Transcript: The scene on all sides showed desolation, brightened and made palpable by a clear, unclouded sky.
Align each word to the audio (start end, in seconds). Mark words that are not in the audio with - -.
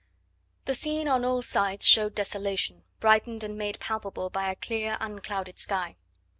The 0.65 0.73
scene 0.73 1.07
on 1.07 1.23
all 1.23 1.43
sides 1.43 1.85
showed 1.87 2.15
desolation, 2.15 2.81
brightened 2.99 3.43
and 3.43 3.55
made 3.55 3.79
palpable 3.79 4.31
by 4.31 4.49
a 4.49 4.55
clear, 4.55 4.97
unclouded 4.99 5.59
sky. 5.59 5.95